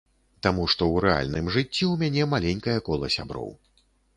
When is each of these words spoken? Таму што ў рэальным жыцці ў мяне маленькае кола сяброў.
Таму 0.45 0.63
што 0.73 0.83
ў 0.93 1.03
рэальным 1.05 1.51
жыцці 1.57 1.73
ў 1.73 1.93
мяне 2.07 2.23
маленькае 2.35 2.77
кола 2.89 3.07
сяброў. 3.19 3.57